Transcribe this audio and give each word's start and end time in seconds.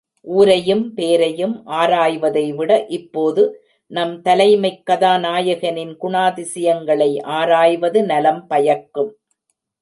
ஊரையும் 0.21 0.93
பேரையும் 0.93 1.67
ஆராய்வதை 1.67 2.55
விட, 2.55 2.85
இப்போது, 2.87 3.63
நம் 3.87 4.21
தலைமைக் 4.21 4.85
கதாநாயகனின் 4.85 5.97
குணாதியங்களை 6.01 7.23
ஆராய்வது 7.23 8.03
நலம் 8.03 8.47
பயக்கும். 8.47 9.17